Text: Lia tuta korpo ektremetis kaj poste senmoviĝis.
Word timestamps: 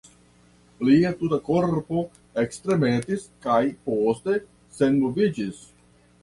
Lia 0.85 1.09
tuta 1.19 1.37
korpo 1.49 1.99
ektremetis 2.45 3.27
kaj 3.45 3.59
poste 3.91 4.39
senmoviĝis. 4.81 5.63